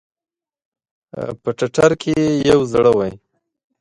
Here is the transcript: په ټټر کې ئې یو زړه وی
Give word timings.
په 1.41 1.49
ټټر 1.57 1.91
کې 2.01 2.13
ئې 2.21 2.27
یو 2.51 2.59
زړه 2.71 2.91
وی 2.97 3.11